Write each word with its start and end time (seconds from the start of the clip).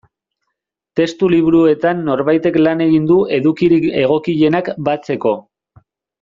Testu 0.99 1.27
liburuetan 1.33 2.01
norbaitek 2.07 2.57
lan 2.69 2.81
egin 2.87 3.05
du 3.13 3.19
edukirik 3.37 3.87
egokienak 4.01 4.73
batzeko. 4.91 5.37